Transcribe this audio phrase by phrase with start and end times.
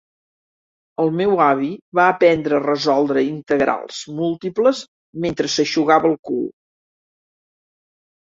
[1.01, 1.67] El meu avi
[1.99, 4.81] va aprendre a resoldre integrals múltiples
[5.25, 6.43] mentre s'eixugava el cul